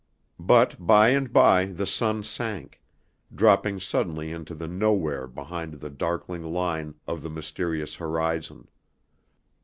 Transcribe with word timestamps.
But 0.39 0.77
by 0.83 1.09
and 1.09 1.31
by 1.31 1.65
the 1.65 1.85
sun 1.85 2.23
sank, 2.23 2.81
dropping 3.31 3.79
suddenly 3.79 4.31
into 4.31 4.55
the 4.55 4.67
Nowhere 4.67 5.27
behind 5.27 5.73
the 5.75 5.91
darkling 5.91 6.41
line 6.43 6.95
of 7.05 7.21
the 7.21 7.29
mysterious 7.29 7.93
horizon. 7.93 8.67